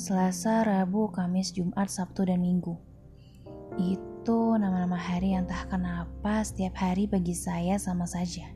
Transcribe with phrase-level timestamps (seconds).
[0.00, 2.78] Selasa, Rabu, Kamis, Jumat, Sabtu, dan Minggu.
[3.74, 8.46] Itu nama-nama hari yang entah kenapa setiap hari bagi saya sama saja.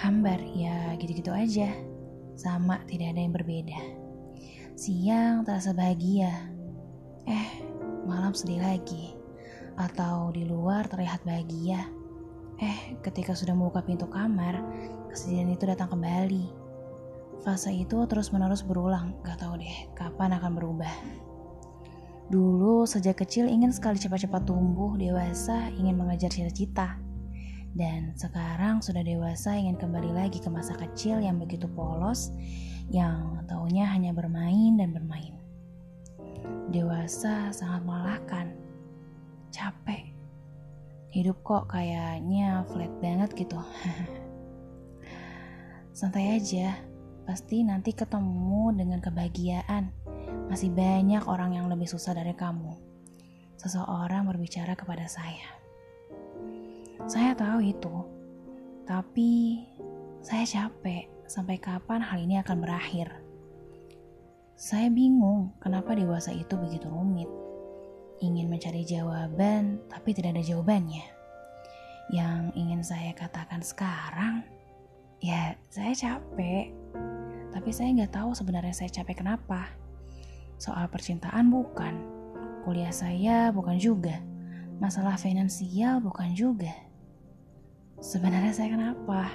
[0.00, 1.68] Hambar, ya gitu-gitu aja.
[2.32, 3.80] Sama, tidak ada yang berbeda.
[4.72, 6.32] Siang terasa bahagia.
[7.28, 7.48] Eh,
[8.08, 9.14] malam sedih lagi.
[9.76, 11.84] Atau di luar terlihat bahagia.
[12.56, 14.64] Eh, ketika sudah membuka pintu kamar,
[15.12, 16.65] kesedihan itu datang kembali
[17.46, 20.90] Fase itu terus-menerus berulang, gak tahu deh kapan akan berubah.
[22.26, 26.98] Dulu sejak kecil ingin sekali cepat-cepat tumbuh, dewasa ingin mengejar cita-cita.
[27.70, 32.34] Dan sekarang sudah dewasa ingin kembali lagi ke masa kecil yang begitu polos,
[32.90, 35.38] yang taunya hanya bermain dan bermain.
[36.74, 38.58] Dewasa sangat melelahkan,
[39.54, 40.10] capek.
[41.14, 43.62] Hidup kok kayaknya flat banget gitu.
[45.94, 46.74] Santai aja,
[47.26, 49.90] pasti nanti ketemu dengan kebahagiaan.
[50.46, 52.78] Masih banyak orang yang lebih susah dari kamu.
[53.58, 55.50] Seseorang berbicara kepada saya.
[57.10, 57.94] Saya tahu itu,
[58.86, 59.62] tapi
[60.22, 61.10] saya capek.
[61.26, 63.10] Sampai kapan hal ini akan berakhir?
[64.54, 67.26] Saya bingung kenapa dewasa itu begitu rumit.
[68.22, 71.02] Ingin mencari jawaban, tapi tidak ada jawabannya.
[72.14, 74.46] Yang ingin saya katakan sekarang,
[75.18, 76.70] ya saya capek
[77.66, 79.66] tapi saya nggak tahu sebenarnya saya capek kenapa.
[80.54, 81.98] Soal percintaan bukan,
[82.62, 84.22] kuliah saya bukan juga,
[84.78, 86.70] masalah finansial bukan juga.
[87.98, 89.34] Sebenarnya saya kenapa?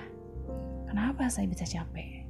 [0.88, 2.24] Kenapa saya bisa capek?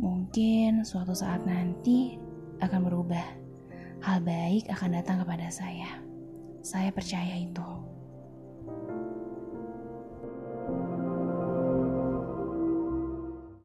[0.00, 2.16] Mungkin suatu saat nanti
[2.64, 3.28] akan berubah.
[4.00, 6.00] Hal baik akan datang kepada saya.
[6.64, 7.68] Saya percaya itu.